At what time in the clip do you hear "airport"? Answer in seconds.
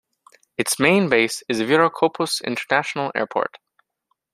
3.13-3.57